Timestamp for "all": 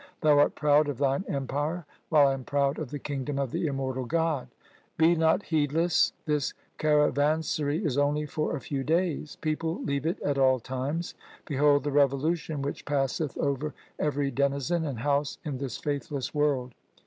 10.39-10.59